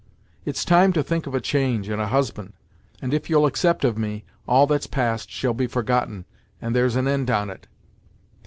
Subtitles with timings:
[0.45, 2.53] It's time to think of a change and a husband,
[3.03, 6.25] and, if you'll accept of me, all that's past shall be forgotten,
[6.59, 7.67] and there's an end on't."